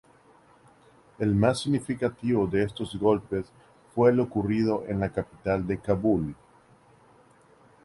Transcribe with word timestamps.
El 1.19 1.35
más 1.35 1.59
significativo 1.59 2.47
de 2.47 2.63
estos 2.63 2.95
golpes 2.95 3.45
fue 3.93 4.09
el 4.09 4.19
ocurrido 4.19 4.83
en 4.87 4.99
la 4.99 5.11
capital, 5.11 5.63
Kabul. 5.79 6.33